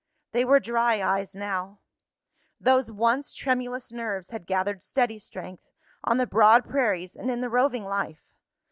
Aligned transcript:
They 0.31 0.45
were 0.45 0.59
dry 0.59 0.99
eyes 0.99 1.35
now! 1.35 1.77
Those 2.59 2.91
once 2.91 3.35
tremulous 3.35 3.91
nerves 3.91 4.31
had 4.31 4.47
gathered 4.47 4.81
steady 4.81 5.19
strength, 5.19 5.69
on 6.03 6.17
the 6.17 6.25
broad 6.25 6.65
prairies 6.67 7.15
and 7.15 7.29
in 7.29 7.41
the 7.41 7.49
roving 7.51 7.85
life. 7.85 8.23